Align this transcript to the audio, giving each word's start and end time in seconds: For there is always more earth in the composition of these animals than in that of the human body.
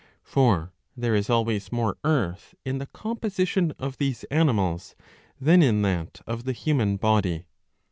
For 0.23 0.73
there 0.97 1.13
is 1.13 1.29
always 1.29 1.71
more 1.71 1.95
earth 2.03 2.55
in 2.65 2.79
the 2.79 2.87
composition 2.87 3.71
of 3.77 3.97
these 3.99 4.23
animals 4.31 4.95
than 5.39 5.61
in 5.61 5.83
that 5.83 6.21
of 6.25 6.43
the 6.45 6.53
human 6.53 6.97
body. 6.97 7.45